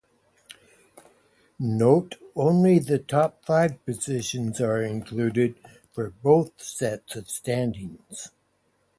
Note: 1.59 2.15
Only 2.35 2.79
the 2.79 2.97
top 2.97 3.45
five 3.45 3.85
positions 3.85 4.59
are 4.59 4.81
included 4.81 5.53
for 5.91 6.09
both 6.09 6.59
sets 6.59 7.15
of 7.15 7.29
standings. 7.29 8.31